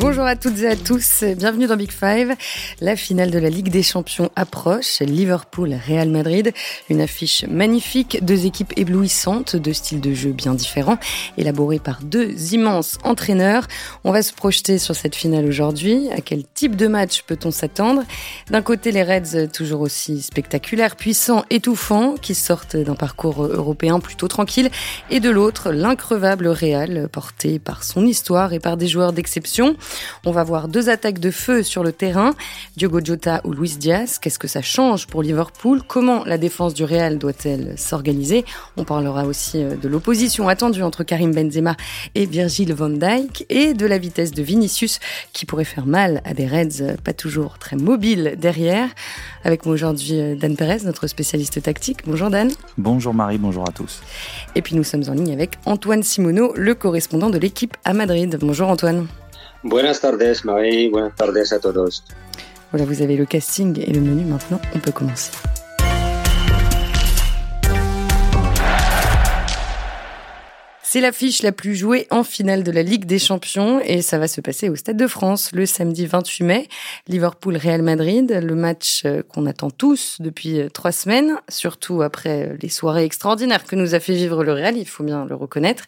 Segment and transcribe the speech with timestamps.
[0.00, 2.32] Bonjour à toutes et à tous, bienvenue dans Big Five.
[2.80, 6.52] La finale de la Ligue des Champions approche, Liverpool-Real Madrid,
[6.88, 10.98] une affiche magnifique, deux équipes éblouissantes, deux styles de jeu bien différents,
[11.36, 13.66] élaborés par deux immenses entraîneurs.
[14.04, 16.08] On va se projeter sur cette finale aujourd'hui.
[16.16, 18.04] À quel type de match peut-on s'attendre?
[18.50, 24.28] D'un côté, les Reds toujours aussi spectaculaires, puissants, étouffants, qui sortent d'un parcours européen plutôt
[24.28, 24.70] tranquille,
[25.10, 29.76] et de l'autre, l'increvable Real, porté par son histoire et par des joueurs d'exception.
[30.24, 32.34] On va voir deux attaques de feu sur le terrain,
[32.76, 34.18] Diogo Jota ou Luis Diaz.
[34.18, 35.82] Qu'est-ce que ça change pour Liverpool?
[35.86, 38.44] Comment la défense du Real doit-elle s'organiser?
[38.76, 41.76] On parlera aussi euh, de l'opposition attendue entre Karim Benzema
[42.14, 44.98] et Virgil van Dijk et de la vitesse de Vinicius
[45.32, 48.88] qui pourrait faire mal à des Reds pas toujours très mobiles derrière.
[49.44, 52.00] Avec moi aujourd'hui euh, Dan Perez, notre spécialiste tactique.
[52.06, 52.50] Bonjour Dan.
[52.76, 54.02] Bonjour Marie, bonjour à tous.
[54.54, 58.36] Et puis nous sommes en ligne avec Antoine Simoneau, le correspondant de l'équipe à Madrid.
[58.40, 59.06] Bonjour Antoine.
[59.62, 60.88] Buenas tardes, Marie.
[60.88, 62.04] Buenas tardes a todos.
[62.70, 64.60] Voilà, vous avez le casting et le menu maintenant.
[64.74, 65.32] On peut commencer.
[70.90, 74.26] C'est l'affiche la plus jouée en finale de la Ligue des Champions et ça va
[74.26, 76.68] se passer au Stade de France le samedi 28 mai.
[77.08, 82.56] Liverpool-Real Madrid, le match euh, qu'on attend tous depuis euh, trois semaines, surtout après euh,
[82.62, 85.84] les soirées extraordinaires que nous a fait vivre le Real, il faut bien le reconnaître.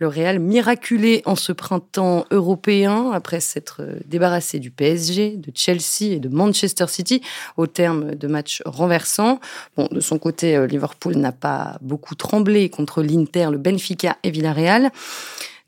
[0.00, 6.18] Le Real miraculé en ce printemps européen après s'être débarrassé du PSG, de Chelsea et
[6.18, 7.22] de Manchester City
[7.56, 9.38] au terme de matchs renversants.
[9.76, 14.90] Bon, de son côté, Liverpool n'a pas beaucoup tremblé contre l'Inter, le Benfica et Villarreal.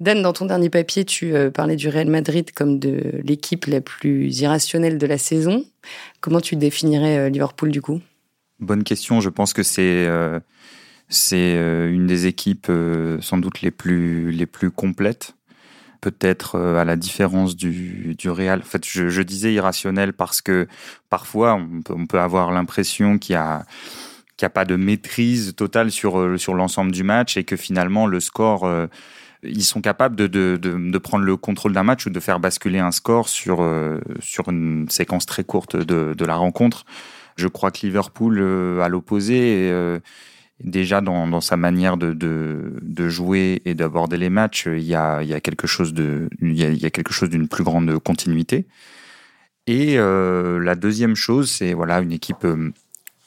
[0.00, 3.80] Dan, dans ton dernier papier, tu euh, parlais du Real Madrid comme de l'équipe la
[3.80, 5.64] plus irrationnelle de la saison.
[6.20, 8.00] Comment tu définirais euh, Liverpool du coup?
[8.58, 9.20] Bonne question.
[9.20, 10.40] Je pense que c'est euh,
[11.10, 12.70] une des équipes
[13.20, 15.34] sans doute les plus les plus complètes.
[16.00, 18.60] Peut-être à la différence du, du Real.
[18.60, 20.66] En fait, je, disais irrationnel parce que
[21.08, 23.64] parfois on peut, on peut avoir l'impression qu'il y a
[24.36, 27.56] qu'il n'y a pas de maîtrise totale sur, euh, sur l'ensemble du match et que
[27.56, 28.86] finalement le score, euh,
[29.42, 32.78] ils sont capables de, de, de, prendre le contrôle d'un match ou de faire basculer
[32.78, 36.84] un score sur, euh, sur une séquence très courte de, la rencontre.
[37.36, 38.40] Je crois que Liverpool,
[38.80, 39.70] à l'opposé,
[40.62, 45.22] déjà dans, dans, sa manière de, de, jouer et d'aborder les matchs, il y a,
[45.22, 48.66] il y a quelque chose de, il y a quelque chose d'une plus grande continuité.
[49.66, 52.46] Et la deuxième chose, c'est voilà une équipe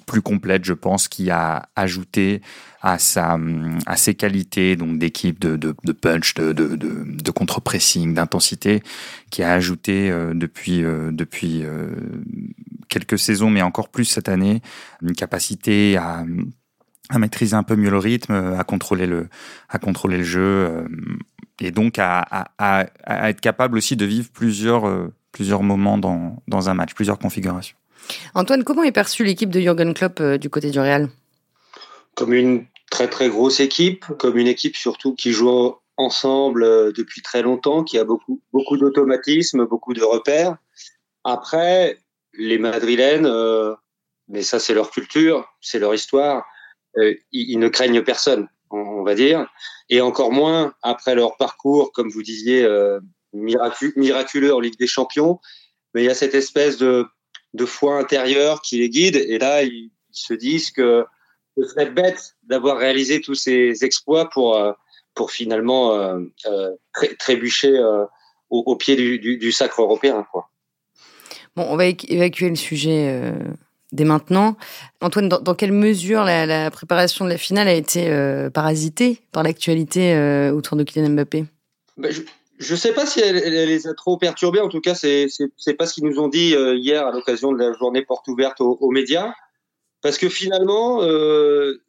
[0.07, 2.41] plus complète, je pense, qui a ajouté
[2.81, 3.37] à, sa,
[3.85, 8.81] à ses qualités donc d'équipe, de, punch, de, contre-pressing, d'intensité,
[9.29, 11.89] qui a ajouté euh, depuis, euh, depuis euh,
[12.87, 14.61] quelques saisons, mais encore plus cette année,
[15.01, 16.23] une capacité à,
[17.09, 19.27] à maîtriser un peu mieux le rythme, à contrôler le,
[19.69, 20.87] à contrôler le jeu,
[21.59, 22.19] et donc à,
[22.57, 27.19] à, à, être capable aussi de vivre plusieurs, plusieurs moments dans, dans un match, plusieurs
[27.19, 27.75] configurations.
[28.35, 31.09] Antoine, comment est perçue l'équipe de Jürgen Klopp euh, du côté du Real?
[32.15, 37.21] Comme une très très grosse équipe, comme une équipe surtout qui joue ensemble euh, depuis
[37.21, 40.57] très longtemps, qui a beaucoup beaucoup d'automatisme, beaucoup de repères.
[41.23, 41.97] Après,
[42.33, 43.73] les Madrilènes, euh,
[44.27, 46.45] mais ça c'est leur culture, c'est leur histoire,
[47.31, 49.45] ils, ne craignent personne, on, va dire,
[49.89, 52.67] et encore moins après leur parcours, comme vous disiez,
[53.33, 55.39] miraculeux en Ligue des Champions.
[55.93, 57.07] Mais il y a cette espèce de
[57.53, 59.15] de foi intérieure qui les guide.
[59.15, 61.05] Et là, ils, se disent que
[61.55, 64.71] ce serait bête d'avoir réalisé tous ces exploits pour, euh,
[65.13, 66.71] pour finalement euh, euh,
[67.19, 67.79] trébucher
[68.49, 70.25] au, pied du, sacre européen.
[70.31, 70.49] Quoi.
[71.55, 73.31] Bon, on va évacuer le sujet
[73.91, 74.57] dès maintenant.
[75.01, 78.09] Antoine, dans, quelle mesure la, préparation de la finale a été
[78.51, 81.45] parasitée par l'actualité autour de Kylian Mbappé?
[81.97, 82.21] Ben, je
[82.59, 84.59] ne sais pas si elle, les a trop perturbés.
[84.59, 87.51] En tout cas, c'est c'est pas ce qu'ils nous ont dit euh, hier à l'occasion
[87.51, 89.31] de la journée porte ouverte aux, médias,
[90.01, 91.83] parce que finalement, euh,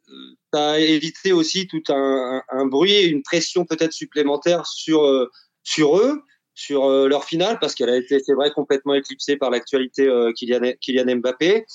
[0.53, 5.31] ça a évité aussi tout un, un, bruit et une pression peut-être supplémentaire sur euh,
[5.63, 6.21] sur eux,
[6.53, 10.73] sur euh, leur finale, parce qu'elle a été, c'est vrai, complètement éclipsée par l'actualité Kylian,
[10.81, 11.65] Kylian Mbappé.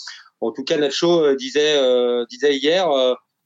[0.40, 1.80] En tout cas, Nacho disait
[2.28, 2.88] disait hier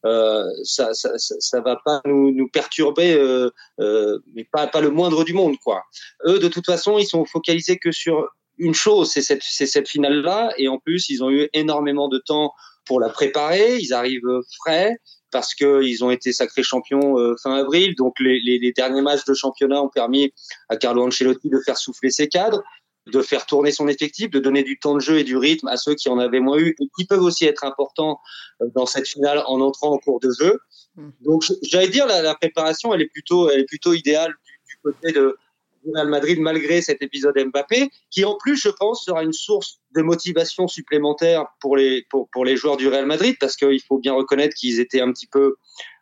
[0.06, 3.50] euh, ça, ça, ça, va pas nous, nous perturber, euh,
[3.80, 5.82] euh, mais pas, pas le moindre du monde, quoi.
[6.26, 8.28] Eux, de toute façon, ils sont focalisés que sur
[8.58, 12.18] une chose, c'est cette, c'est cette finale-là, et en plus, ils ont eu énormément de
[12.18, 12.52] temps
[12.86, 13.78] pour la préparer.
[13.78, 14.96] Ils arrivent frais
[15.30, 19.82] parce qu'ils ont été sacrés champions fin avril, donc les, les, derniers matchs de championnat
[19.82, 20.32] ont permis
[20.70, 22.62] à Carlo Ancelotti de faire souffler ses cadres
[23.10, 25.76] de faire tourner son effectif, de donner du temps de jeu et du rythme à
[25.76, 28.20] ceux qui en avaient moins eu et qui peuvent aussi être importants
[28.62, 30.58] euh, dans cette finale en entrant en cours de jeu.
[30.96, 31.10] Hmm.
[31.20, 34.34] Donc, j'allais dire, la, la, préparation, elle est plutôt, elle est plutôt idéale
[34.68, 35.38] du, côté de,
[35.84, 39.80] du Real Madrid malgré cet épisode Mbappé, qui en plus, je pense, sera une source
[39.94, 43.98] de motivation supplémentaire pour les, pour, pour les joueurs du Real Madrid, parce qu'il faut
[43.98, 45.56] bien reconnaître qu'ils étaient un petit peu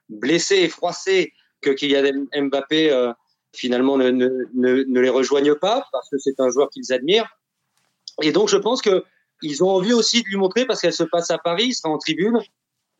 [0.08, 3.12] blessés et froissés que Kylian Mbappé euh,
[3.56, 7.28] finalement ne, les rejoigne pas, parce que c'est un joueur qu'ils admirent.
[8.22, 9.04] Et donc, je pense que
[9.42, 11.90] ils ont envie aussi de lui montrer, parce qu'elle se passe à Paris, il sera
[11.90, 12.40] en tribune,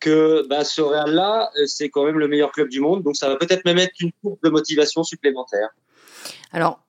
[0.01, 3.03] que bah, ce Real-là, euh, c'est quand même le meilleur club du monde.
[3.03, 5.69] Donc ça va peut-être même être une courbe de motivation supplémentaire.
[6.53, 6.81] Alors,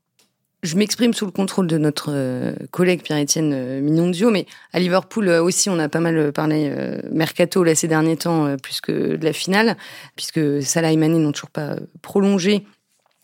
[0.63, 5.29] je m'exprime sous le contrôle de notre euh, collègue Pierre-Étienne euh, Minondio, mais à Liverpool
[5.29, 6.71] aussi, on a pas mal parlé
[7.11, 9.77] mercato là ces derniers temps, plus que de la finale,
[10.15, 12.65] puisque Salah et Mané n'ont toujours pas prolongé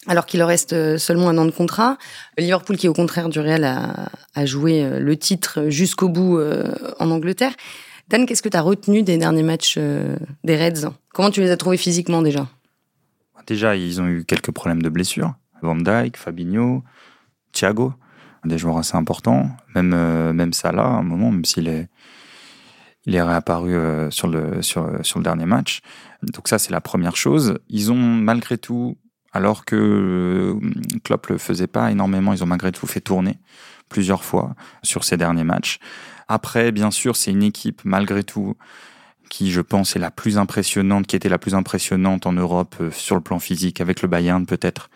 [0.07, 1.97] alors qu'il leur reste seulement un an de contrat.
[2.37, 6.39] Liverpool, qui au contraire du Real, a, joué le titre jusqu'au bout
[6.99, 7.53] en Angleterre.
[8.09, 10.89] Dan, qu'est-ce que tu as retenu des derniers matchs euh, des Reds?
[11.13, 12.47] Comment tu les as trouvés physiquement déjà?
[13.47, 15.33] Déjà, ils ont eu quelques problèmes de blessures.
[15.61, 16.83] Van Dijk, Fabinho,
[17.53, 17.93] Thiago,
[18.45, 19.49] des joueurs assez importants.
[19.73, 21.87] Même, euh, même Salah, à un moment, même s'il est,
[23.05, 25.81] il est réapparu euh, sur, le, sur, sur le dernier match.
[26.21, 27.57] Donc ça, c'est la première chose.
[27.69, 28.97] Ils ont malgré tout,
[29.33, 30.55] alors que
[31.03, 33.37] Klopp le faisait pas énormément, ils ont malgré tout fait tourner
[33.89, 35.79] plusieurs fois sur ces derniers matchs.
[36.27, 38.55] Après, bien sûr, c'est une équipe, malgré tout,
[39.29, 42.91] qui, je pense, est la plus impressionnante, qui était la plus impressionnante en Europe euh,
[42.91, 44.89] sur le plan physique, avec le Bayern peut-être,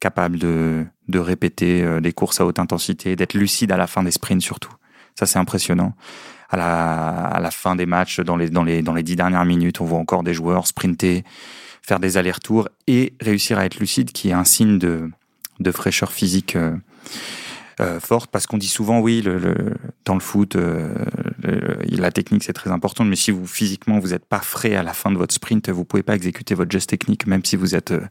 [0.00, 4.02] capable de, de répéter euh, des courses à haute intensité, d'être lucide à la fin
[4.02, 4.72] des sprints surtout.
[5.14, 5.94] Ça, c'est impressionnant.
[6.50, 9.44] À la, à la fin des matchs, dans les, dans, les, dans les dix dernières
[9.44, 11.24] minutes, on voit encore des joueurs sprinter,
[11.86, 15.10] faire des allers-retours et réussir à être lucide, qui est un signe de,
[15.60, 16.56] de fraîcheur physique.
[16.56, 16.76] Euh,
[17.80, 20.94] euh, forte parce qu'on dit souvent oui le, le, dans le foot euh,
[21.42, 24.92] la technique c'est très important mais si vous physiquement vous n'êtes pas frais à la
[24.92, 27.90] fin de votre sprint vous pouvez pas exécuter votre geste technique même si vous êtes
[27.90, 28.06] euh,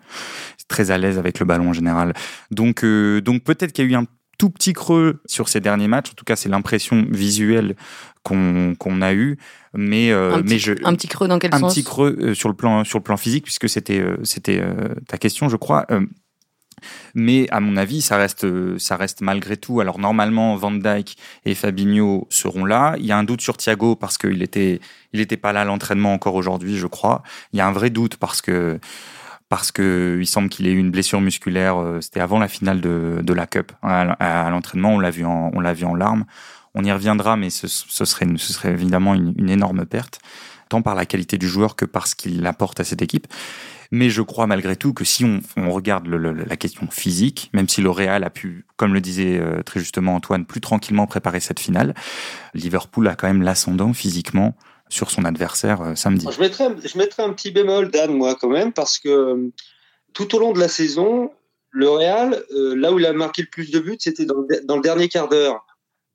[0.67, 2.13] très à l'aise avec le ballon en général
[2.51, 4.05] donc euh, donc peut-être qu'il y a eu un
[4.43, 7.77] tout petit creux sur ces derniers matchs en tout cas c'est l'impression visuelle
[8.23, 9.37] qu'on a eu
[9.73, 11.73] mais un mais petit, je un petit creux dans quel un sens?
[11.73, 14.61] petit creux sur le plan sur le plan physique puisque c'était c'était
[15.07, 15.85] ta question je crois
[17.13, 18.45] mais à mon avis, ça reste,
[18.77, 19.79] ça reste malgré tout.
[19.79, 22.95] Alors normalement, Van Dijk et Fabinho seront là.
[22.97, 24.79] Il y a un doute sur Thiago parce qu'il était,
[25.13, 27.23] il était pas là à l'entraînement encore aujourd'hui, je crois.
[27.53, 28.79] Il y a un vrai doute parce que
[29.49, 31.77] parce que il semble qu'il ait eu une blessure musculaire.
[31.77, 33.71] euh, C'était avant la finale de, de la Cup.
[33.81, 36.25] À, à l'entraînement, on l'a vu en, vu en larmes.
[36.75, 40.19] On y reviendra, mais ce, ce serait, ce serait évidemment une, une énorme perte,
[40.69, 43.27] tant par la qualité du joueur que par ce qu'il apporte à cette équipe.
[43.91, 47.51] Mais je crois malgré tout que si on, on regarde le- le- la question physique,
[47.53, 51.05] même si le Real a pu, comme le disait euh, très justement Antoine, plus tranquillement
[51.05, 51.93] préparer cette finale,
[52.55, 54.55] Liverpool a quand même l'ascendant physiquement
[54.93, 56.27] sur son adversaire euh, samedi.
[56.31, 59.51] Je mettrais, un- je mettrais un petit bémol, Dan, moi, quand même, parce que euh,
[60.13, 61.31] tout au long de la saison,
[61.71, 64.81] le Real, euh, là où il a marqué le plus de buts, c'était dans, le-
[64.81, 65.65] dernier quart d'heure.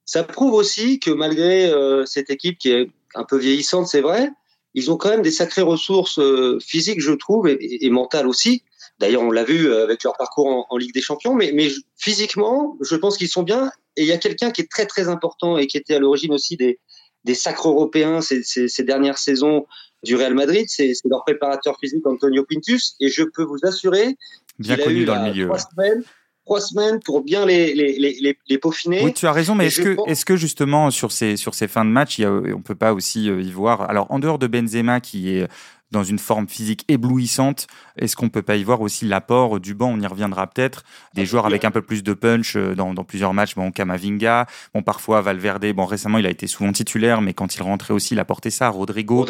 [0.04, 1.70] Ça prouve aussi que malgré
[2.06, 4.30] cette équipe qui est un peu vieillissante, c'est vrai,
[4.72, 6.18] ils ont quand même des sacrées ressources
[6.64, 8.62] physiques, je trouve, et, mentales aussi.
[9.00, 12.96] D'ailleurs, on l'a vu avec leur parcours en, Ligue des Champions, mais, mais physiquement, je
[12.96, 13.70] pense qu'ils sont bien.
[13.96, 16.32] Et il y a quelqu'un qui est très très important et qui était à l'origine
[16.32, 16.78] aussi des,
[17.24, 19.66] des sacres européens ces, ces, ces dernières saisons
[20.04, 22.94] du Real Madrid, c'est leur préparateur physique Antonio Pintus.
[23.00, 24.16] Et je peux vous assurer
[24.58, 25.46] Bien qu'il a connu eu dans là, le milieu.
[25.46, 26.02] trois semaines,
[26.46, 29.02] trois semaines pour bien les, les, les, les, les peaufiner.
[29.04, 31.66] Oui, tu as raison, mais est-ce que, pense- est-ce que justement sur ces, sur ces
[31.68, 33.82] fins de match, il y a, on peut pas aussi euh, y voir.
[33.90, 35.48] Alors, en dehors de Benzema qui est
[35.90, 37.66] dans une forme physique éblouissante,
[37.96, 39.90] est-ce qu'on peut pas y voir aussi l'apport du banc?
[39.90, 40.84] On y reviendra peut-être.
[41.14, 43.54] Des joueurs avec un peu plus de punch euh, dans, dans plusieurs matchs.
[43.54, 45.64] Bon, Kamavinga, bon parfois Valverde.
[45.74, 48.68] Bon, récemment il a été souvent titulaire, mais quand il rentrait aussi, il apportait ça.
[48.68, 49.20] Rodrigo.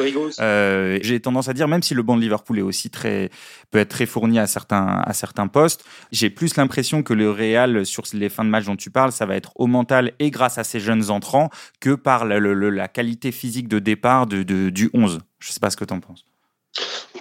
[0.41, 3.31] Euh, j'ai tendance à dire, même si le banc de Liverpool est aussi très
[3.71, 7.87] peut être très fourni à certains à certains postes, j'ai plus l'impression que le Real
[7.87, 10.59] sur les fins de match dont tu parles, ça va être au mental et grâce
[10.59, 11.51] à ces jeunes entrants
[11.81, 15.21] que par le- le- la qualité physique de départ de, de- du 11.
[15.39, 16.25] Je sais pas ce que tu en penses.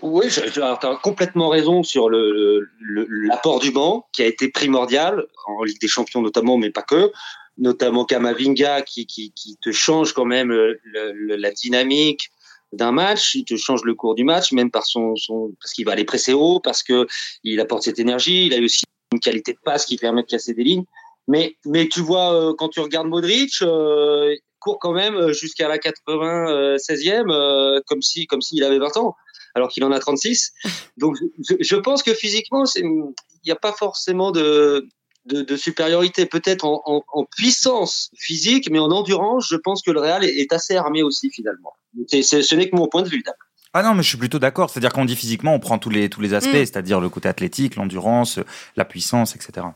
[0.01, 5.81] Oui, tu as complètement raison sur l'apport du banc qui a été primordial en Ligue
[5.81, 7.11] des Champions notamment, mais pas que.
[7.57, 12.29] Notamment Kamavinga qui, te change quand même euh, la dynamique
[12.71, 15.15] d'un match, il te change le cours du match, même par son,
[15.59, 17.07] parce qu'il va aller presser haut, parce que
[17.43, 18.45] il apporte cette énergie.
[18.45, 20.85] Il a aussi une qualité de passe qui permet de casser des lignes.
[21.27, 21.57] Mais,
[21.91, 27.81] tu vois, euh, quand tu regardes Modric, euh, court quand même jusqu'à la 96e, euh,
[27.85, 29.15] comme si comme s'il avait 20 ans
[29.57, 30.53] alors qu'il en a 36.
[30.97, 33.11] Donc, je, je pense que physiquement, il
[33.45, 34.87] n'y a pas forcément de,
[35.25, 39.91] de, de supériorité, peut-être en, en, en puissance physique, mais en endurance, je pense que
[39.91, 41.73] le Real est, est assez armé aussi, finalement.
[42.07, 43.21] C'est- c'est- ce n'est que mon point de vue.
[43.25, 43.43] d'accord.
[43.73, 44.69] Ah non, mais je suis plutôt d'accord.
[44.69, 46.65] C'est-à-dire qu'on dit physiquement, on prend tous les tous les aspects, Mm.
[46.65, 48.39] c'est-à-dire le côté athlétique, l'endurance,
[48.75, 49.67] la puissance, etc.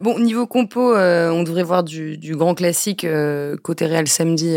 [0.00, 3.06] Bon, niveau compo, on devrait voir du, grand classique
[3.62, 4.56] côté Real samedi.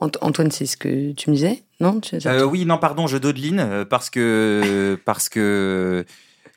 [0.00, 2.00] Antoine, c'est ce que tu me disais, non?
[2.48, 6.04] Oui, non, pardon, je dodeline parce que parce que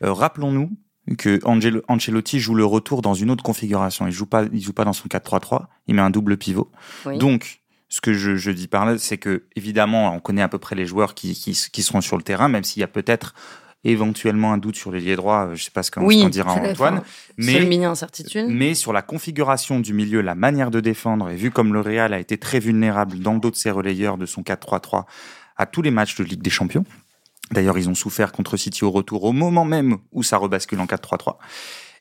[0.01, 0.71] rappelons-nous
[1.17, 1.39] que
[1.87, 4.07] Ancelotti joue le retour dans une autre configuration.
[4.07, 5.65] Il joue pas, il joue pas dans son 4-3-3.
[5.87, 6.71] Il met un double pivot.
[7.05, 10.75] Donc, ce que je, dis par là, c'est que évidemment, on connaît à peu près
[10.75, 13.35] les joueurs qui, qui, seront sur le terrain, même s'il y a peut-être
[13.91, 15.49] éventuellement un doute sur l'ailier droit.
[15.53, 17.01] Je sais pas ce qu'en dira Antoine.
[17.37, 17.53] Mais,
[18.47, 22.13] mais sur la configuration du milieu, la manière de défendre, et vu comme le Real
[22.13, 25.05] a été très vulnérable dans d'autres de ses relayeurs de son 4-3-3
[25.57, 26.85] à tous les matchs de Ligue des Champions,
[27.51, 30.85] D'ailleurs, ils ont souffert contre City au retour au moment même où ça rebascule en
[30.85, 31.35] 4-3-3.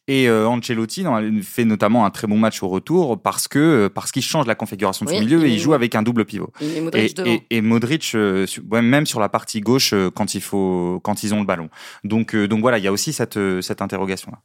[0.09, 1.05] Et euh, Ancelotti
[1.43, 5.05] fait notamment un très bon match au retour parce que parce qu'il change la configuration
[5.05, 6.51] de son milieu et il joue avec un double pivot.
[6.61, 11.23] Et Modric, et, Modric euh, même sur la partie gauche euh, quand il faut quand
[11.23, 11.69] ils ont le ballon.
[12.03, 14.39] Donc donc voilà, il y a aussi cette cette interrogation là.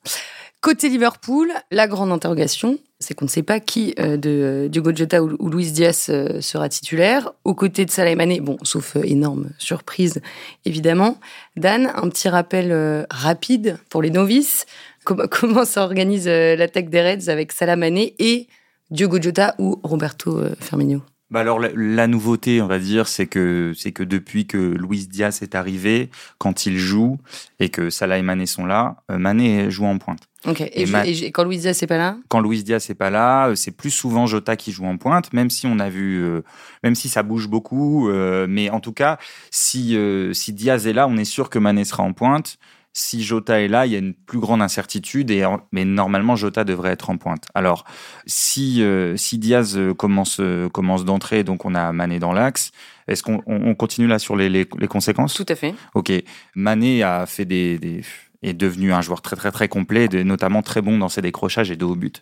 [0.59, 4.93] Côté Liverpool, la grande interrogation, c'est qu'on ne sait pas qui euh, de euh, Diogo
[4.93, 7.31] Jota ou, Luis Diaz euh, sera titulaire.
[7.43, 10.19] Aux côtés de Salah Mané, bon, sauf énorme surprise,
[10.65, 11.19] évidemment.
[11.57, 14.65] Dan, un petit rappel rapide pour les novices.
[15.07, 18.47] Comment, comment s'organise l'attaque des Reds avec Salah Mané et
[18.91, 21.01] Diogo Jota ou Roberto Firmino?
[21.29, 25.41] Bah alors la, nouveauté, on va dire, c'est que c'est que depuis que Luis Diaz
[25.41, 27.17] est arrivé, quand il joue
[27.59, 30.21] et que Salah et Mané sont là, Mané joue en pointe.
[30.45, 30.61] Ok.
[30.61, 32.17] Et, quand Luis Diaz n'est pas là?
[32.29, 35.33] Quand Luis Diaz n'est pas là, euh, c'est plus souvent Jota qui joue en pointe,
[35.33, 36.43] même si on a vu, euh,
[36.83, 38.09] même si ça bouge beaucoup.
[38.09, 39.17] Euh, mais en tout cas,
[39.51, 39.97] si,
[40.33, 42.57] si Diaz est là, on est sûr que Mané sera en pointe.
[42.99, 46.63] Si Jota est là, il y a une plus grande incertitude, et, mais normalement Jota
[46.63, 47.45] devrait être en pointe.
[47.53, 47.85] Alors,
[48.25, 48.83] si,
[49.15, 50.41] si Diaz commence,
[50.73, 52.71] commence d'entrer, donc on a Mané dans l'axe,
[53.07, 55.35] est-ce qu'on on continue là sur les, les, les, conséquences?
[55.35, 55.75] Tout à fait.
[55.93, 56.11] Ok.
[56.55, 58.01] Mané a fait des, des
[58.43, 61.75] est devenu un joueur très très très complet, notamment très bon dans ses décrochages et
[61.75, 62.21] de haut but.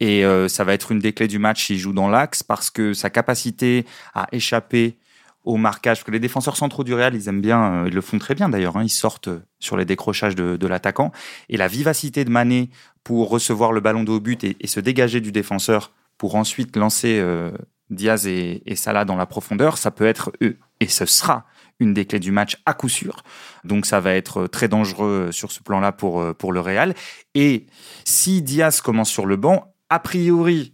[0.00, 2.70] Et euh, ça va être une des clés du match s'il joue dans l'axe parce
[2.70, 4.96] que sa capacité à échapper
[5.44, 8.00] au marquage, parce que les défenseurs centraux du Real, ils aiment bien, euh, ils le
[8.00, 11.12] font très bien d'ailleurs, hein, ils sortent sur les décrochages de, l'attaquant.
[11.48, 12.70] Et la vivacité de Mané
[13.04, 17.18] pour recevoir le ballon de haut but et, se dégager du défenseur pour ensuite lancer
[17.20, 17.50] euh,
[17.90, 20.58] Diaz et, et, Salah dans la profondeur, ça peut être eux.
[20.80, 21.46] Et ce sera
[21.80, 23.22] une des clés du match à coup sûr.
[23.64, 26.94] Donc ça va être très dangereux sur ce plan-là pour, euh, pour le Real.
[27.34, 27.66] Et
[28.04, 30.72] si Diaz commence sur le banc, a priori,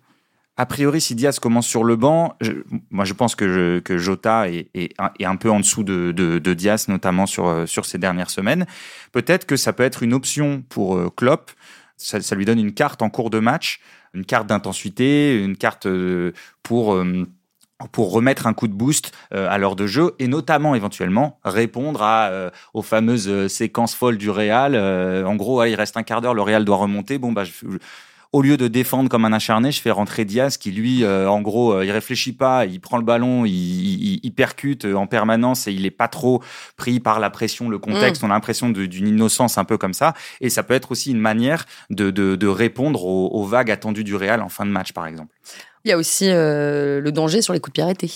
[0.59, 2.37] a priori, si Diaz commence sur le banc,
[2.91, 4.93] moi je pense que, que Jota est, est,
[5.25, 8.67] un peu en dessous de, de, Diaz, notamment sur, euh, sur ces dernières semaines.
[9.13, 11.51] Peut-être que ça peut être une option pour euh, Klopp.
[11.97, 13.81] Ça, ça, lui donne une carte en cours de match,
[14.15, 15.89] une carte d'intensité, une carte
[16.63, 16.95] pour
[17.93, 22.03] pour remettre un coup de boost euh, à l'heure de jeu et notamment éventuellement répondre
[22.03, 24.77] à euh, aux fameuses euh, séquences folles du Real.
[25.25, 27.19] en gros, il reste un quart d'heure, le Real doit remonter.
[27.19, 27.45] Bon bah
[28.33, 31.81] au lieu de défendre comme un acharné, je fais rentrer Diaz qui lui, en gros,
[31.83, 35.91] il réfléchit pas, il prend le ballon, il, il, percute en permanence et il est
[35.91, 36.43] pas trop
[36.77, 38.23] pris par la pression, le contexte.
[38.23, 38.27] Mm.
[38.27, 40.15] On a l'impression d'une innocence un peu comme ça.
[40.41, 44.05] Et ça peut être aussi une manière de, de, de répondre aux, aux, vagues attendues
[44.05, 45.35] du Real en fin de match, par exemple.
[45.85, 48.13] Il y a aussi euh, le danger sur les coups de pied arrêtés.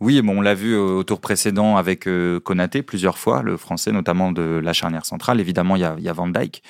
[0.00, 3.92] Oui, bon, on l'a vu au tour précédent avec euh, Konaté plusieurs fois, le français
[3.92, 5.40] notamment de la charnière centrale.
[5.40, 6.62] Évidemment, il y a, il Van Dijk.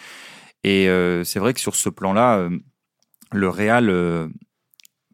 [0.64, 2.48] Et euh, c'est vrai que sur ce plan-là,
[3.32, 4.30] le Real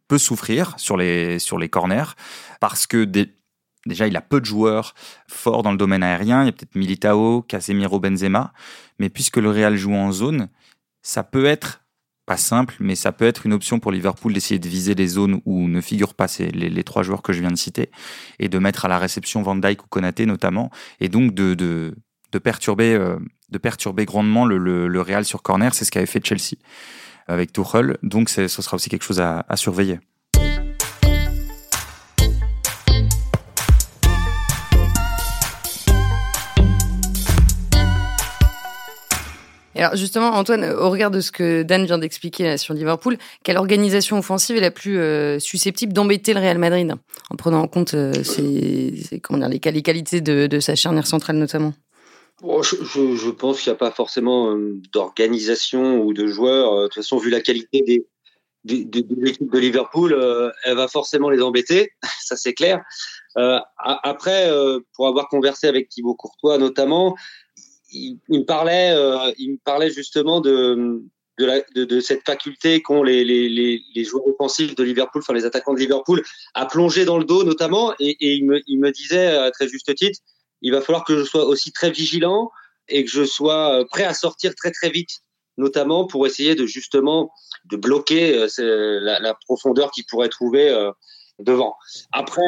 [0.08, 2.14] peut souffrir sur les, sur les corners
[2.60, 4.94] parce que déjà, il a peu de joueurs
[5.28, 6.42] forts dans le domaine aérien.
[6.42, 8.52] Il y a peut-être Militao, Casemiro, Benzema.
[8.98, 10.48] Mais puisque le Real joue en zone,
[11.02, 11.82] ça peut être
[12.26, 15.40] pas simple, mais ça peut être une option pour Liverpool d'essayer de viser les zones
[15.44, 17.90] où ne figurent pas les, trois joueurs que je viens de citer
[18.38, 20.70] et de mettre à la réception Van Dijk ou Konaté notamment,
[21.00, 21.96] et donc de, de,
[22.30, 23.18] de perturber, euh,
[23.52, 25.74] de perturber grandement le, Real sur corner.
[25.74, 26.56] C'est ce qu'avait fait Chelsea
[27.28, 27.98] avec Tuchel.
[28.02, 30.00] Donc ce sera aussi quelque chose à, surveiller.
[39.74, 44.18] Alors justement, Antoine, au regard de ce que Dan vient d'expliquer sur Liverpool, quelle organisation
[44.18, 46.94] offensive est la plus euh, susceptible d'embêter le Real Madrid,
[47.30, 51.72] en prenant en compte euh, les, qualités de, sa charnière centrale notamment?
[52.42, 56.82] Je, pense qu'il n'y a pas forcément euh, d'organisation ou de joueurs.
[56.82, 58.04] De toute façon, vu la qualité
[58.64, 60.16] des, de, l'équipe de Liverpool,
[60.64, 62.80] elle va forcément les embêter, ça c'est clair.
[63.76, 64.50] après,
[64.94, 67.16] pour avoir conversé avec Thibaut Courtois notamment,
[67.92, 71.02] il, me parlait, euh, il me parlait justement de,
[71.38, 73.48] de, la, de, cette faculté qu'ont les, les,
[73.94, 76.22] les, joueurs offensifs de Liverpool, enfin les attaquants de Liverpool,
[76.54, 77.94] à plonger dans le dos notamment.
[78.00, 80.20] Et, et il, me, il me disait à très juste titre,
[80.62, 82.50] il va falloir que je sois aussi très vigilant
[82.88, 85.20] et que je sois euh, prêt à sortir très très vite
[85.58, 87.30] notamment pour essayer de justement
[87.66, 90.74] de bloquer la, la, profondeur qu'il pourrait trouver
[91.38, 91.76] devant.
[92.10, 92.40] Après,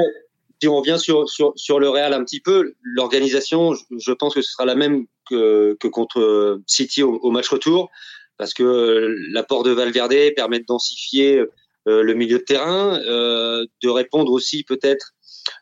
[0.64, 4.40] si on revient sur, sur, sur le Real un petit peu, l'organisation, je, pense que
[4.40, 7.90] ce sera la même que, que contre City au, match retour,
[8.38, 11.52] parce que l'apport de Valverde permet de densifier euh,
[11.86, 15.12] le milieu de terrain, euh, de répondre aussi peut-être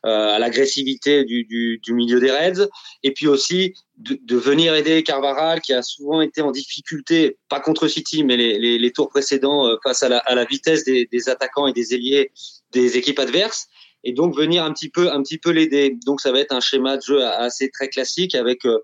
[0.06, 2.68] euh, à l'agressivité du, du, du, milieu des Reds,
[3.02, 7.60] et puis aussi de, de, venir aider Carvaral qui a souvent été en difficulté, pas
[7.60, 11.06] contre City, mais les, les, les tours précédents face à la, à la vitesse des,
[11.10, 12.30] des, attaquants et des ailiers
[12.72, 13.68] des équipes adverses
[14.04, 15.96] et donc venir un petit peu un petit peu l'aider.
[16.06, 18.78] Donc ça va être un schéma de jeu assez très classique avec euh,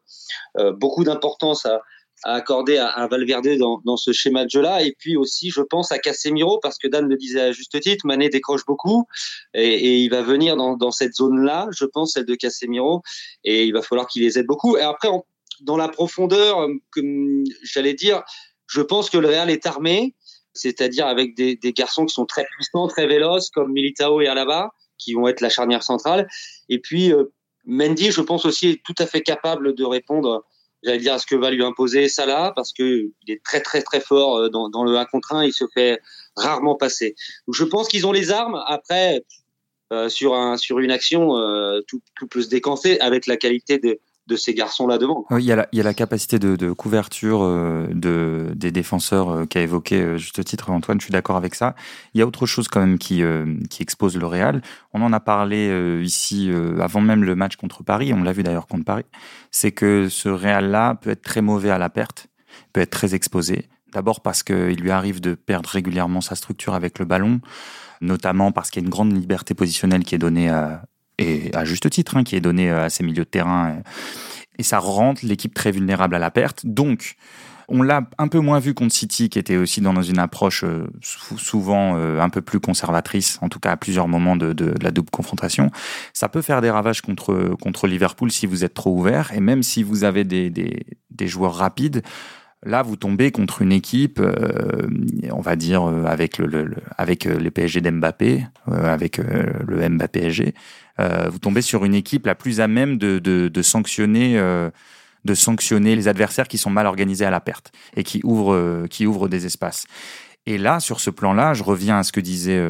[0.59, 1.83] euh, beaucoup d'importance à,
[2.25, 4.83] à, accorder à, à Valverde dans, dans, ce schéma de jeu-là.
[4.83, 8.07] Et puis aussi, je pense à Casemiro parce que Dan le disait à juste titre,
[8.07, 9.07] Mané décroche beaucoup
[9.55, 13.03] et, et il va venir dans, dans cette zone-là, je pense, celle de Casemiro,
[13.45, 14.77] et il va falloir qu'il les aide beaucoup.
[14.77, 15.09] Et après,
[15.61, 18.23] dans la profondeur, euh, comme j'allais dire,
[18.67, 20.15] je pense que le Real est armé
[20.59, 24.73] c'est-à-dire avec des, des, garçons qui sont très puissants, très véloces, comme Militao et Alaba,
[24.99, 26.29] qui vont être la charnière centrale.
[26.69, 27.33] Et puis, euh,
[27.65, 30.45] Mendy, je pense aussi, est tout à fait capable de répondre,
[30.83, 34.01] j'allais dire, à ce que va lui imposer Salah, parce qu'il est très, très, très
[34.01, 35.45] fort euh, dans, le 1 contre 1.
[35.45, 36.01] Il se fait
[36.37, 37.15] rarement passer.
[37.53, 38.63] Je pense qu'ils ont les armes.
[38.67, 39.25] Après,
[39.93, 43.79] euh, sur, un, sur une action, euh, tout, tout, peut se décanter avec la qualité
[43.79, 45.25] de, de ces garçons-là devant.
[45.31, 50.01] il, y a la, la capacité de, couverture euh, de, des défenseurs euh, qu'a évoqué
[50.01, 51.75] euh, juste titre Antoine, je suis d'accord avec ça.
[52.13, 53.23] Il y a autre chose quand même qui,
[53.71, 54.61] qui expose le Real.
[54.93, 58.67] On en a parlé ici avant même le match contre Paris, on l'a vu d'ailleurs
[58.67, 59.05] contre Paris,
[59.51, 62.27] c'est que ce Real-là peut être très mauvais à la perte,
[62.73, 63.69] peut être très exposé.
[63.93, 67.41] D'abord parce qu'il lui arrive de perdre régulièrement sa structure avec le ballon,
[68.01, 70.83] notamment parce qu'il y a une grande liberté positionnelle qui est donnée à,
[71.19, 73.83] et à juste titre, hein, qui est donné euh, à ces milieux de terrain.
[74.59, 76.65] Et ça rend l'équipe très vulnérable à la perte.
[76.65, 77.17] Donc,
[77.69, 80.87] on l'a un peu moins vu contre City, qui était aussi dans une approche euh,
[81.03, 85.11] souvent euh, un peu plus conservatrice, en tout cas à plusieurs moments de, la double
[85.11, 85.71] confrontation.
[86.15, 89.63] Ça peut faire des ravages contre, contre Liverpool si vous êtes trop ouvert, et même
[89.63, 92.03] si vous avez des, des joueurs rapides,
[92.65, 94.89] Là, vous tombez contre une équipe, euh,
[95.31, 99.53] on va dire euh, avec le, le, avec euh, les PSG d'Mbappé, euh, avec euh,
[99.67, 100.55] le Mbappé PSG,
[101.31, 104.37] vous tombez sur une équipe la plus à même de, de, de sanctionner
[105.25, 109.07] de sanctionner les adversaires qui sont mal organisés à la perte et qui ouvrent qui
[109.07, 109.87] ouvrent des espaces.
[110.47, 112.61] Et là, sur ce plan-là, je reviens à ce que disait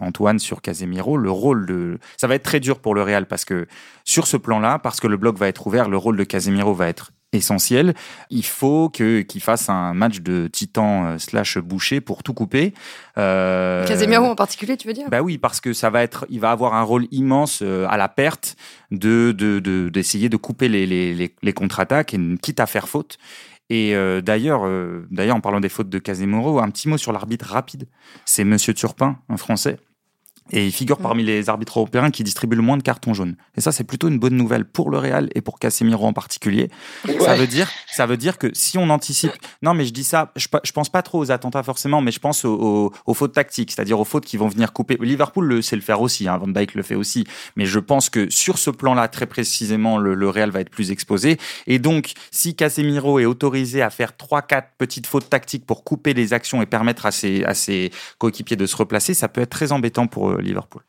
[0.00, 1.18] Antoine sur Casemiro.
[1.18, 3.66] Le rôle de, ça va être très dur pour le Real parce que
[4.04, 6.88] sur ce plan-là, parce que le bloc va être ouvert, le rôle de Casemiro va
[6.88, 7.94] être essentiel.
[8.30, 12.72] Il faut que qu'il fasse un match de titan euh, slash boucher pour tout couper.
[13.18, 15.08] Euh, Casemiro en particulier, tu veux dire?
[15.10, 17.96] Bah oui, parce que ça va être, il va avoir un rôle immense euh, à
[17.96, 18.56] la perte
[18.90, 19.32] de
[19.90, 23.18] d'essayer de, de, couper les, les, les, contre-attaques quitte à faire faute.
[23.70, 24.66] Et euh, d'ailleurs,
[25.10, 27.86] d'ailleurs, en parlant des fautes de Casemiro, un petit mot sur l'arbitre rapide.
[28.24, 29.78] C'est Monsieur Turpin, un Français,
[30.50, 33.36] et il figure parmi les arbitres européens qui distribuent le moins de cartons jaunes.
[33.56, 36.70] Et ça, c'est plutôt une bonne nouvelle pour le Real et pour Casemiro en particulier.
[37.06, 37.18] Ouais.
[37.20, 39.32] Ça veut dire, ça veut dire que si on anticipe,
[39.62, 42.20] non, mais je dis ça, je, je pense pas trop aux attentats forcément, mais je
[42.20, 44.96] pense aux, aux, aux fautes tactiques, c'est-à-dire aux fautes qui vont venir couper.
[45.00, 47.24] Liverpool le sait le faire aussi, hein, Van Dijk le fait aussi,
[47.56, 50.90] mais je pense que sur ce plan-là, très précisément, le, le Real va être plus
[50.90, 51.38] exposé.
[51.66, 56.14] Et donc, si Casemiro est autorisé à faire trois, quatre petites fautes tactiques pour couper
[56.14, 59.50] les actions et permettre à ses, à ses coéquipiers de se replacer, ça peut être
[59.50, 60.82] très embêtant pour Liverpool.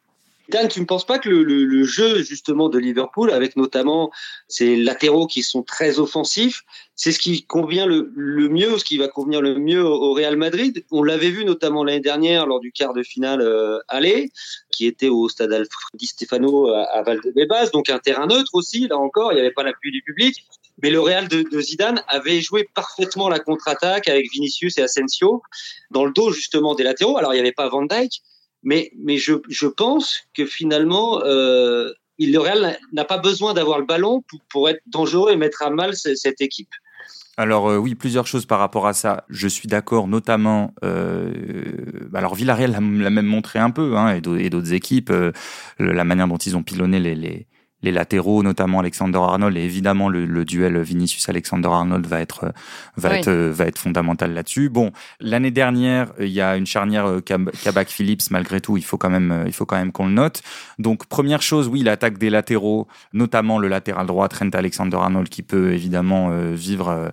[0.49, 4.09] Dan, tu ne penses pas que le, jeu justement de Liverpool, avec notamment
[4.47, 6.63] ces latéraux qui sont très offensifs,
[6.95, 8.09] c'est ce qui convient le,
[8.49, 10.83] mieux, ce qui va convenir le mieux au Real Madrid?
[10.89, 14.31] On l'avait vu notamment l'année dernière lors du quart de finale euh, aller,
[14.71, 18.87] qui était au stade Alfredi Stefano à, à Valdebebas, donc un terrain neutre aussi.
[18.87, 20.45] Là encore, il n'y avait pas l'appui du public.
[20.81, 25.43] Mais le Real de, de, Zidane avait joué parfaitement la contre-attaque avec Vinicius et Asensio
[25.91, 27.17] dans le dos justement des latéraux.
[27.17, 28.21] Alors il n'y avait pas Van Dijk,
[28.63, 34.23] mais, mais je, je pense que finalement, euh, Real n'a pas besoin d'avoir le ballon
[34.49, 36.69] pour, être dangereux et mettre à mal cette équipe.
[37.37, 39.23] Alors euh, oui, plusieurs choses par rapport à ça.
[39.29, 40.73] Je suis d'accord, notamment.
[40.83, 41.31] Euh,
[42.13, 45.31] alors Villarreal l'a même montré un peu, hein, et d'autres équipes, euh,
[45.79, 47.47] la manière dont ils ont pilonné les,
[47.81, 52.53] les latéraux, notamment Alexander Arnold, et évidemment le, le duel Vinicius-Alexander Arnold va être
[52.97, 53.17] va oui.
[53.17, 54.69] être va être fondamental là-dessus.
[54.69, 58.97] Bon, l'année dernière, il y a une charnière euh, Kabak Phillips malgré tout, il faut
[58.97, 60.41] quand même il faut quand même qu'on le note.
[60.77, 65.73] Donc première chose, oui, l'attaque des latéraux, notamment le latéral droit Trent Alexander-Arnold qui peut
[65.73, 67.09] évidemment euh, vivre euh,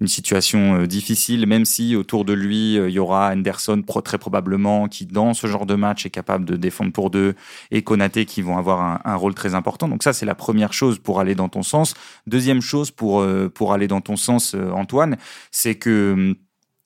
[0.00, 5.06] une situation difficile, même si autour de lui il y aura Henderson très probablement qui
[5.06, 7.34] dans ce genre de match est capable de défendre pour deux
[7.70, 9.88] et Konaté qui vont avoir un, un rôle très important.
[9.88, 11.94] Donc ça c'est la première chose pour aller dans ton sens.
[12.26, 15.16] Deuxième chose pour, euh, pour aller dans ton sens, euh, Antoine,
[15.50, 16.36] c'est que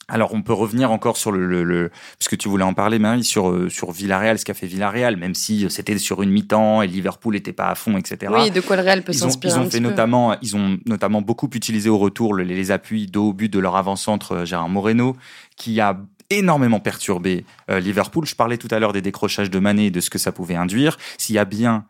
[0.08, 3.24] alors on peut revenir encore sur le, le, le puisque tu voulais en parler Marie
[3.24, 6.86] sur euh, sur Villarreal ce qu'a fait Villarreal même si c'était sur une mi-temps et
[6.86, 8.32] Liverpool n'était pas à fond etc.
[8.34, 9.54] Oui de quoi le Real peut s'inspirer.
[9.54, 13.28] Ils ont, fait notamment ils ont notamment beaucoup utilisé au retour les, les appuis dos
[13.28, 15.16] au but de leur avant-centre euh, Gérard Moreno
[15.56, 15.98] qui a
[16.30, 18.26] énormément perturbé euh, Liverpool.
[18.26, 20.56] Je parlais tout à l'heure des décrochages de Mané et de ce que ça pouvait
[20.56, 20.96] induire.
[21.18, 21.84] S'il y a bien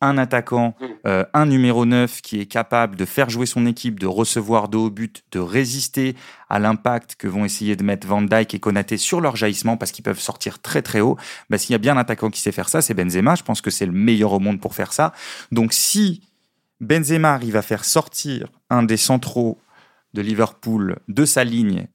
[0.00, 0.86] un attaquant, mm.
[1.06, 4.76] euh, un numéro 9 qui est capable de faire jouer son équipe, de recevoir de
[4.76, 6.16] haut but, de résister
[6.48, 9.92] à l'impact que vont essayer de mettre Van Dijk et Konaté sur leur jaillissement parce
[9.92, 11.16] qu'ils peuvent sortir très très haut.
[11.48, 13.34] Bah, S'il y a bien un attaquant qui sait faire ça, c'est Benzema.
[13.34, 15.12] Je pense que c'est le meilleur au monde pour faire ça.
[15.52, 16.22] Donc si
[16.80, 19.58] Benzema arrive à faire sortir un des centraux
[20.14, 21.86] de Liverpool de sa ligne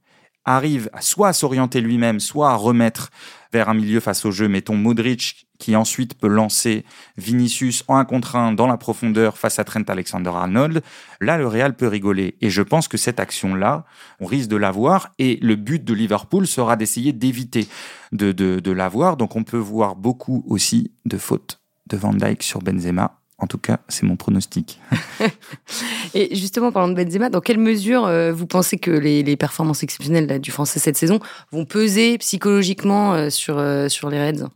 [0.46, 3.10] arrive soit à s'orienter lui-même, soit à remettre
[3.52, 6.86] vers un milieu face au jeu, mettons Modric, qui ensuite peut lancer
[7.18, 10.82] Vinicius en un contre un dans la profondeur face à Trent Alexander-Arnold,
[11.22, 12.36] là, le Real peut rigoler.
[12.42, 13.86] Et je pense que cette action-là,
[14.20, 17.68] on risque de l'avoir, et le but de Liverpool sera d'essayer d'éviter
[18.12, 19.18] de, de, l'avoir.
[19.18, 23.58] Donc on peut voir beaucoup aussi de fautes de Van Dijk sur Benzema en tout
[23.58, 24.80] cas, c'est mon pronostic.
[26.14, 30.40] et justement, parlant de Benzema, dans quelle mesure euh, vous pensez que les, performances exceptionnelles
[30.40, 31.20] du Français cette saison
[31.52, 34.48] vont peser psychologiquement euh, sur, euh, sur les Reds?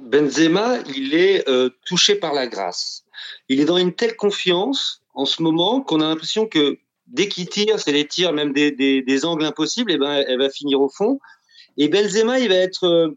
[0.00, 1.44] Benzema, il est
[1.86, 3.04] touché par la grâce.
[3.48, 7.48] Il est dans une telle confiance en ce moment qu'on a l'impression que dès qu'il
[7.48, 11.18] tire, c'est les tirs même des, angles impossibles, et ben elle va finir au fond.
[11.76, 13.16] Et Benzema, il va être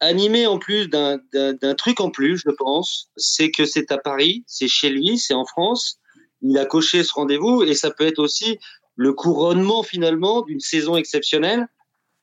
[0.00, 4.68] animé en plus d'un truc en plus, je pense, c'est que c'est à Paris, c'est
[4.68, 5.98] chez lui, c'est en France.
[6.42, 8.58] Il a coché ce rendez-vous et ça peut être aussi
[8.96, 11.66] le couronnement finalement d'une saison exceptionnelle.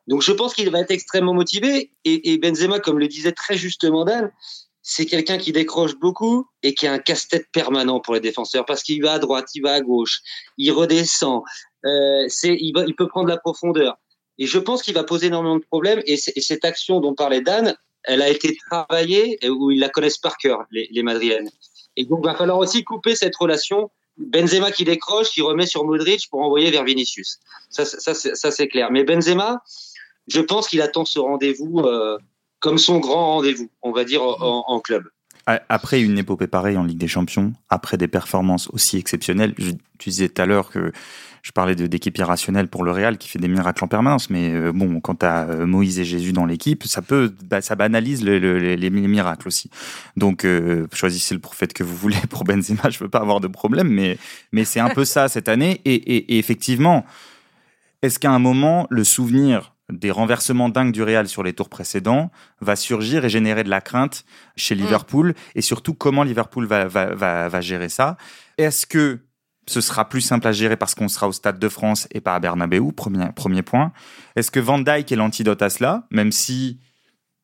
[0.08, 4.04] Donc je pense qu'il va être extrêmement motivé et, Benzema, comme le disait très justement
[4.04, 4.32] Dan,
[4.82, 8.82] c'est quelqu'un qui décroche beaucoup et qui a un casse-tête permanent pour les défenseurs parce
[8.82, 10.22] qu'il va à droite, il va à gauche,
[10.58, 11.44] il redescend,
[11.86, 13.98] euh, il, peut prendre la profondeur.
[14.40, 16.02] Et je pense qu'il va poser énormément de problèmes.
[16.08, 20.38] Et, cette action dont parlait Dan, elle a été travaillée où ils la connaissent par
[20.38, 21.52] cœur, les, les Madriennes.
[21.96, 23.92] Et donc, il va falloir aussi couper cette relation.
[24.18, 27.40] Benzema qui décroche, qui remet sur Modric pour envoyer vers Vinicius.
[27.70, 27.86] Ça
[28.52, 28.92] c'est clair.
[28.92, 29.62] Mais Benzema,
[30.32, 32.18] je pense qu'il attend ce rendez-vous euh,
[32.60, 35.04] comme son grand rendez-vous, on va dire, en, club.
[35.48, 39.56] Après une épopée pareille en Ligue des Champions, après des performances aussi exceptionnelles,
[39.98, 40.92] tu disais tout à l'heure que
[41.42, 44.72] je parlais d'équipe irrationnelle pour le Real qui fait des miracles en permanence, mais euh,
[44.72, 48.24] bon, quand tu as euh, Moïse et Jésus dans l'équipe, ça peut, bah, ça banalise
[48.24, 49.72] les, miracles aussi.
[50.16, 50.46] Donc,
[50.94, 54.20] choisissez le prophète que vous voulez pour Benzema, je veux pas avoir de problème, mais,
[54.52, 55.82] mais c'est un peu ça cette année.
[55.84, 57.06] Et effectivement,
[58.02, 62.32] est-ce qu'à un moment, le souvenir des renversements dingues du Real sur les tours précédents
[62.62, 64.26] va surgir et générer de la crainte
[64.56, 64.80] chez mm.
[64.80, 68.18] Liverpool et surtout comment Liverpool va, va, va, va gérer ça.
[68.58, 69.20] Est-ce que
[69.68, 72.36] ce sera plus simple à gérer parce qu'on sera au Stade de France et pas
[72.36, 73.92] à Bernabeu, premier, premier point.
[74.36, 76.80] Est-ce que Van Dijk est l'antidote à cela, même si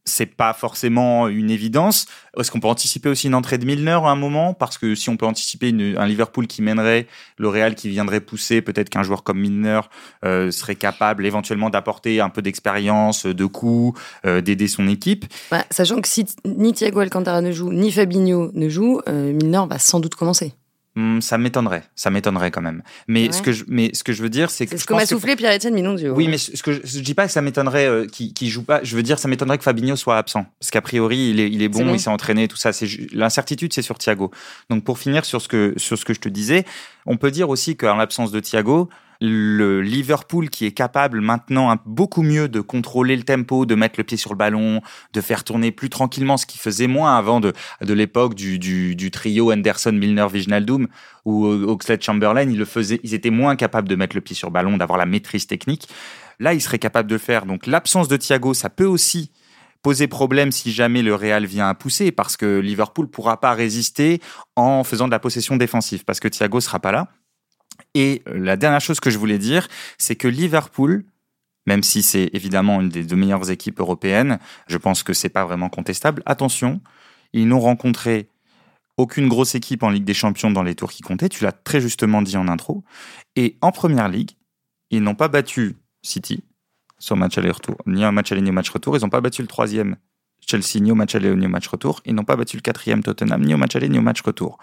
[0.07, 2.07] c'est pas forcément une évidence.
[2.39, 4.53] Est-ce qu'on peut anticiper aussi une entrée de Milner à un moment?
[4.53, 8.61] Parce que si on peut anticiper un Liverpool qui mènerait, le Real qui viendrait pousser,
[8.61, 9.81] peut-être qu'un joueur comme Milner
[10.25, 15.25] euh, serait capable éventuellement d'apporter un peu d'expérience, de coups, euh, d'aider son équipe.
[15.51, 19.63] Bah, sachant que si ni Thiago Alcantara ne joue, ni Fabinho ne joue, euh, Milner
[19.69, 20.53] va sans doute commencer.
[20.97, 22.81] Hmm, ça m'étonnerait, ça m'étonnerait quand même.
[23.07, 24.95] Mais ce que je, mais ce que je veux dire, c'est que c'est ce que
[24.95, 26.15] m'a soufflé Pierre-Etienne Minondio.
[26.15, 28.79] Oui, mais ce que je, je dis pas que ça m'étonnerait euh, qu'il joue pas.
[28.81, 31.61] Je veux dire, ça m'étonnerait que Fabinho soit absent, parce qu'a priori il est, il
[31.61, 32.73] est bon, il s'est entraîné, tout ça.
[32.73, 34.31] C'est l'incertitude, c'est sur Thiago.
[34.71, 36.65] Donc pour finir sur ce que sur ce que je te disais,
[37.05, 38.89] on peut dire aussi qu'en l'absence de Thiago,
[39.21, 44.03] le Liverpool qui est capable maintenant beaucoup mieux de contrôler le tempo, de mettre le
[44.03, 44.81] pied sur le ballon,
[45.13, 49.93] de faire tourner plus tranquillement, ce qui faisait moins avant de, l'époque du, trio Anderson,
[49.93, 50.87] Milner, Viginaldum,
[51.25, 54.97] où Oxlade Chamberlain, ils étaient moins capables de mettre le pied sur le ballon, d'avoir
[54.97, 55.87] la maîtrise technique.
[56.39, 57.45] Là, ils seraient capables de le faire.
[57.45, 59.31] Donc l'absence de Thiago, ça peut aussi
[59.81, 64.21] poser problème si jamais le Real vient à pousser, parce que Liverpool pourra pas résister
[64.55, 67.07] en faisant de la possession défensive, parce que Thiago sera pas là.
[67.97, 71.03] Et euh, la dernière chose que je voulais dire, c'est que Liverpool,
[71.65, 75.43] même si c'est évidemment une des deux meilleures équipes européennes, je pense que c'est pas
[75.43, 76.21] vraiment contestable.
[76.27, 76.79] Attention,
[77.33, 78.29] ils n'ont rencontré
[78.97, 81.27] aucune grosse équipe en Ligue des Champions dans les tours qui comptaient.
[81.27, 82.83] Tu l'as très justement dit en intro.
[83.35, 84.31] Et en Première Ligue,
[84.91, 86.43] ils n'ont pas battu City
[86.99, 88.95] sur match aller-retour, ni un match aller ni un match retour.
[88.95, 89.97] Ils n'ont pas battu le troisième
[90.47, 92.01] Chelsea ni au match aller ni au match retour.
[92.05, 94.59] Ils n'ont pas battu le quatrième Tottenham ni au match aller ni au match retour.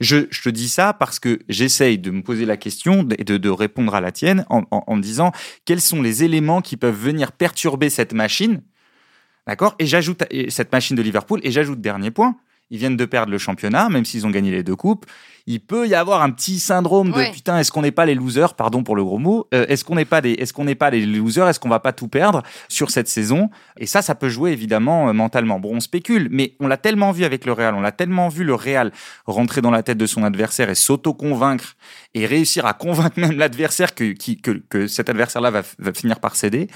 [0.00, 3.94] Je, te dis ça parce que j'essaye de me poser la question et de, répondre
[3.94, 5.32] à la tienne en, disant
[5.64, 8.62] quels sont les éléments qui peuvent venir perturber cette machine?
[9.46, 9.74] D'accord?
[9.78, 12.36] Et j'ajoute cette machine de Liverpool et j'ajoute dernier point.
[12.70, 15.06] Ils viennent de perdre le championnat, même s'ils ont gagné les deux coupes.
[15.48, 18.54] Il peut y avoir un petit syndrome de putain, est-ce qu'on n'est pas les losers,
[18.54, 20.90] pardon pour le gros mot, euh, est-ce qu'on n'est pas des, est-ce qu'on n'est pas
[20.90, 23.50] les losers, est-ce qu'on va pas tout perdre sur cette saison?
[23.78, 25.60] Et ça, ça peut jouer évidemment euh, mentalement.
[25.60, 28.42] Bon, on spécule, mais on l'a tellement vu avec le Real, on l'a tellement vu
[28.42, 28.90] le Real
[29.26, 31.76] rentrer dans la tête de son adversaire et s'auto-convaincre
[32.14, 36.34] et réussir à convaincre même l'adversaire que, que, que cet adversaire-là va, va finir par
[36.34, 36.68] céder.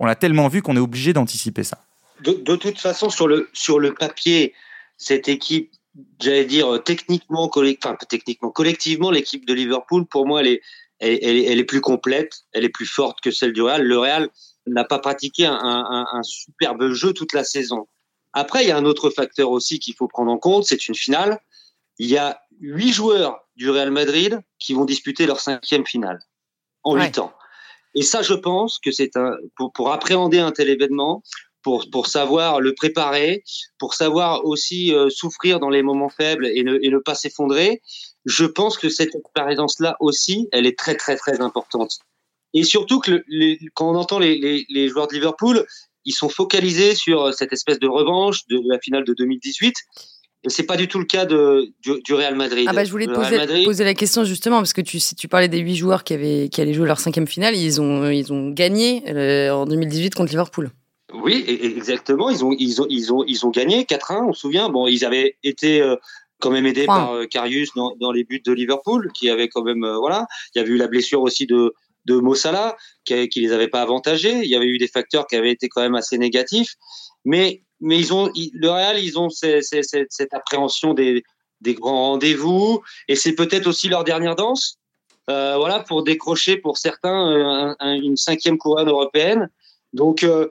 [0.00, 1.78] On l'a tellement vu qu'on est obligé d'anticiper ça.
[2.24, 4.54] De, de, toute façon, sur le, sur le papier,
[4.96, 5.72] cette équipe,
[6.20, 10.62] j'allais dire euh, techniquement, enfin techniquement, collectivement, l'équipe de Liverpool, pour moi, elle est,
[10.98, 13.82] elle, elle, est plus complète, elle est plus forte que celle du Real.
[13.82, 14.30] Le Real
[14.66, 17.86] n'a pas pratiqué un, un, un, superbe jeu toute la saison.
[18.32, 20.94] Après, il y a un autre facteur aussi qu'il faut prendre en compte, c'est une
[20.94, 21.40] finale.
[21.98, 26.20] Il y a huit joueurs du Real Madrid qui vont disputer leur cinquième finale
[26.82, 27.32] en huit ans.
[27.94, 31.22] Et ça, je pense que c'est un pour, pour appréhender un tel événement,
[31.66, 33.42] pour, pour savoir le préparer,
[33.80, 37.82] pour savoir aussi euh, souffrir dans les moments faibles et ne, et ne pas s'effondrer.
[38.24, 41.98] Je pense que cette expérience-là aussi, elle est très très très importante.
[42.54, 45.66] Et surtout que le, quand on entend les, les, les, joueurs de Liverpool,
[46.04, 49.74] ils sont focalisés sur cette espèce de revanche de la finale de 2018.
[50.44, 52.66] Et c'est pas du tout le cas de, du, du Real Madrid.
[52.70, 55.48] Ah bah je voulais te poser, poser, la question justement parce que tu, tu parlais
[55.48, 58.50] des huit joueurs qui avaient qui allaient jouer leur cinquième finale, ils ont ils ont
[58.50, 60.70] gagné euh, en 2018 contre Liverpool.
[61.12, 62.30] Oui, exactement.
[62.30, 64.28] Ils ont, ils ont, ils ont, ils ont gagné 4-1.
[64.28, 64.68] On se souvient.
[64.68, 65.96] Bon, ils avaient été euh,
[66.40, 69.62] quand même aidés par euh, Karius dans, dans, les buts de Liverpool, qui avait quand
[69.62, 70.26] même, euh, voilà.
[70.54, 71.74] Il y avait eu la blessure aussi de
[72.06, 74.44] de Mossala, qui, qui les avait pas avantagés.
[74.44, 76.74] Il y avait eu des facteurs qui avaient été quand même assez négatifs.
[77.24, 81.24] Mais, mais ils ont, le Real, ils ont cette, cette, cette appréhension des,
[81.60, 84.78] des grands rendez-vous, et c'est peut-être aussi leur dernière danse.
[85.28, 89.50] Euh, voilà, pour décrocher pour certains un, une cinquième couronne européenne.
[89.92, 90.48] Donc, euh,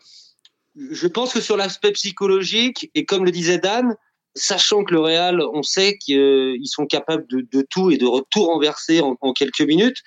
[0.76, 3.96] je pense que sur l'aspect psychologique, et comme le disait Dan,
[4.36, 9.02] sachant que le Real, on sait qu'ils sont capables de, tout et de tout renverser
[9.02, 10.04] en, quelques minutes,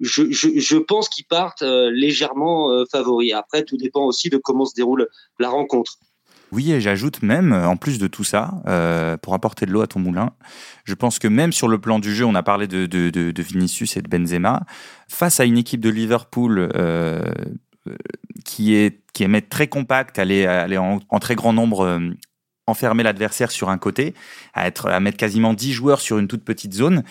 [0.00, 3.34] je, pense qu'ils partent euh, légèrement euh, favoris.
[3.34, 5.98] Après, tout dépend aussi de comment se déroule la rencontre.
[6.52, 9.86] Oui, et j'ajoute même, en plus de tout ça, euh, pour apporter de l'eau à
[9.86, 10.30] ton moulin,
[10.84, 14.02] je pense que même sur le plan du jeu, on a parlé de, Vinicius et
[14.02, 14.62] de Benzema,
[15.06, 16.68] face à une équipe de Liverpool
[18.50, 22.10] qui est qui est très compact, aller aller en, en très grand nombre euh,
[22.66, 24.14] enfermer l'adversaire sur un côté,
[24.54, 27.04] à être à mettre quasiment 10 joueurs sur une toute petite zone.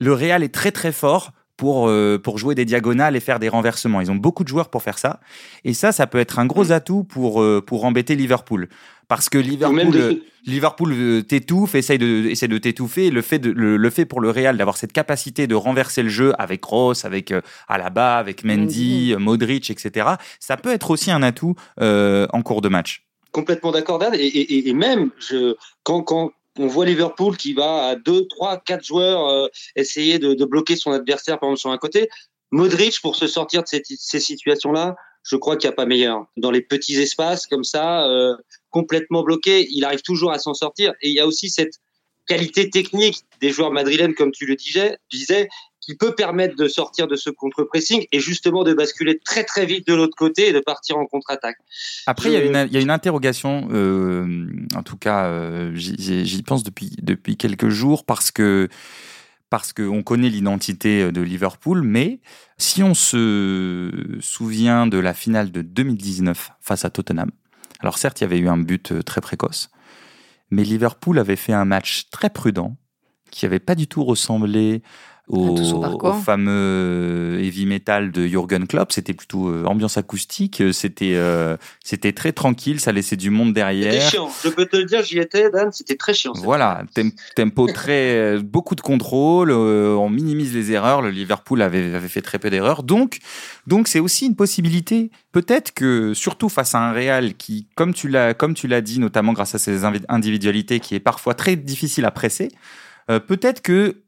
[0.00, 3.48] Le Real est très très fort pour, euh, pour jouer des diagonales et faire des
[3.48, 4.00] renversements.
[4.00, 5.20] Ils ont beaucoup de joueurs pour faire ça.
[5.64, 8.68] Et ça, ça peut être un gros atout pour, euh, pour embêter Liverpool.
[9.12, 10.22] Parce que Liverpool, de...
[10.46, 13.10] Liverpool t'étouffe, essaye de, essaie de t'étouffer.
[13.10, 16.08] Le fait, de, le, le fait pour le Real d'avoir cette capacité de renverser le
[16.08, 21.22] jeu avec Ross, avec euh, Alaba, avec Mendy, Modric, etc., ça peut être aussi un
[21.22, 23.04] atout euh, en cours de match.
[23.32, 24.14] Complètement d'accord, Dan.
[24.14, 28.62] Et, et, et, même, je, quand, quand, on voit Liverpool qui va à 2, 3,
[28.64, 32.08] 4 joueurs euh, essayer de, de, bloquer son adversaire, par exemple, sur un côté.
[32.50, 36.26] Modric, pour se sortir de cette, ces situations-là, je crois qu'il n'y a pas meilleur.
[36.36, 38.34] Dans les petits espaces comme ça, euh,
[38.70, 40.92] complètement bloqué, il arrive toujours à s'en sortir.
[41.00, 41.74] Et il y a aussi cette
[42.26, 45.48] qualité technique des joueurs madrilènes, comme tu le disais, disais
[45.82, 49.86] qui peut permettre de sortir de ce contre-pressing et justement de basculer très très vite
[49.86, 51.56] de l'autre côté et de partir en contre-attaque.
[52.06, 55.72] Après, il, y a une, il y a une interrogation, euh, en tout cas, euh,
[55.74, 58.68] j'y pense depuis, depuis quelques jours parce que
[59.52, 62.20] parce qu'on connaît l'identité de Liverpool, mais
[62.56, 67.30] si on se souvient de la finale de 2019 face à Tottenham,
[67.80, 69.68] alors certes, il y avait eu un but euh, très précoce,
[70.50, 72.78] mais Liverpool avait fait un match très prudent,
[73.30, 74.82] qui n'avait pas du tout ressemblé
[75.28, 78.92] au, au, fameux heavy metal de Jürgen Klopp.
[78.92, 80.62] C'était plutôt euh, ambiance acoustique.
[80.72, 82.80] C'était euh, c'était très tranquille.
[82.80, 83.92] Ça laissait du monde derrière.
[83.92, 84.28] C'était chiant.
[84.42, 85.70] Je peux te le dire, j'y étais, Dan.
[85.72, 86.32] C'était très chiant.
[86.34, 86.82] Voilà,
[87.36, 89.50] tempo très beaucoup de contrôle.
[89.50, 91.02] Euh, on minimise les erreurs.
[91.02, 92.82] Le Liverpool avait, avait fait très peu d'erreurs.
[92.82, 93.18] Donc
[93.66, 95.10] donc c'est aussi une possibilité.
[95.30, 98.98] Peut-être que surtout face à un Real qui, comme tu l'as comme tu l'as dit,
[98.98, 102.48] notamment grâce à ses individualités, qui est parfois très difficile à presser.
[103.10, 104.02] Euh, peut-être que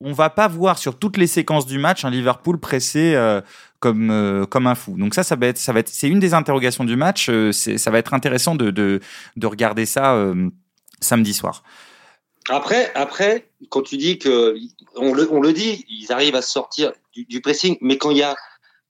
[0.00, 3.40] on va pas voir sur toutes les séquences du match un Liverpool pressé euh,
[3.80, 4.96] comme euh, comme un fou.
[4.98, 7.28] Donc ça, ça va être ça va être c'est une des interrogations du match.
[7.30, 9.00] Euh, ça va être intéressant de de,
[9.36, 10.16] de regarder ça
[11.00, 11.62] samedi soir.
[12.48, 14.56] Après, après, quand tu dis que
[14.94, 18.18] on le, on le dit, ils arrivent à sortir du, du pressing, mais quand il
[18.18, 18.36] y a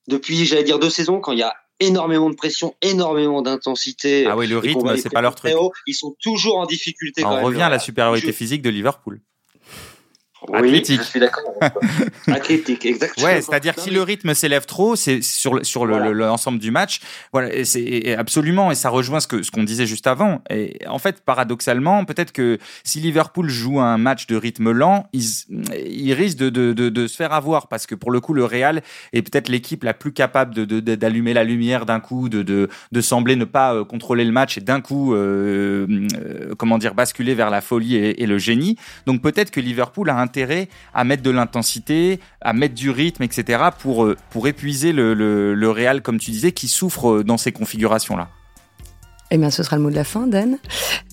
[0.08, 4.26] depuis, j'allais dire deux saisons, quand il y a énormément de pression, énormément d'intensité.
[4.26, 5.52] Ah oui, le rythme, c'est pas leur truc.
[5.58, 7.24] Haut, ils sont toujours en difficulté.
[7.24, 9.20] On revient à la supériorité physique de Liverpool.
[10.48, 11.54] Oui, je suis d'accord.
[12.26, 13.26] Athlétique, exactement.
[13.26, 17.00] Ouais, c'est-à-dire que si le rythme s'élève trop, c'est sur sur l'ensemble du match.
[17.32, 20.42] Voilà, c'est absolument et ça rejoint ce que ce qu'on disait juste avant.
[20.50, 25.26] Et en fait, paradoxalement, peut-être que si Liverpool joue un match de rythme lent, ils
[25.86, 28.82] il risque de, de, de, se faire avoir parce que pour le coup, le Real
[29.12, 33.44] est peut-être l'équipe la plus capable d'allumer la lumière d'un coup, de, de, sembler ne
[33.44, 37.60] pas euh, contrôler le match et d'un coup, euh, euh, comment dire, basculer vers la
[37.60, 38.76] folie et, le génie.
[39.06, 40.16] Donc peut-être que Liverpool a
[40.94, 43.64] à mettre de l'intensité, à mettre du rythme, etc.
[43.78, 48.28] pour, pour épuiser le, le, Real, comme tu disais, qui souffre dans ces configurations-là.
[49.30, 50.58] Eh bien, ce sera le mot de la fin, Dan.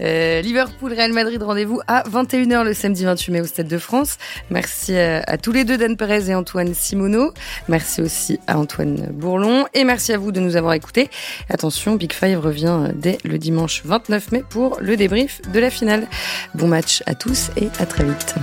[0.02, 4.18] Euh, Liverpool, Real Madrid, rendez-vous à 21h le samedi 28 mai au Stade de France.
[4.52, 7.34] Merci à, à, tous les deux, Dan Perez et Antoine Simoneau.
[7.68, 9.66] Merci aussi à Antoine Bourlon.
[9.74, 11.10] Et merci à vous de nous avoir écoutés.
[11.50, 16.08] Attention, Big Five revient dès le dimanche 29 mai pour le débrief de la finale.
[16.54, 18.36] Bon match à tous et à très vite.